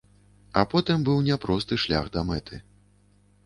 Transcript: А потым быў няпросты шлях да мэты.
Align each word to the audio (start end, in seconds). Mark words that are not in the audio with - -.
А 0.61 0.63
потым 0.71 1.03
быў 1.11 1.21
няпросты 1.29 1.79
шлях 1.87 2.11
да 2.19 2.27
мэты. 2.33 2.55